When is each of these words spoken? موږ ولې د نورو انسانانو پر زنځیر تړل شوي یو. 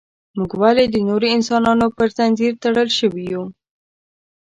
موږ 0.37 0.51
ولې 0.61 0.85
د 0.89 0.95
نورو 1.09 1.27
انسانانو 1.35 1.85
پر 1.97 2.07
زنځیر 2.17 2.53
تړل 2.63 2.89
شوي 2.99 3.25
یو. 3.33 3.43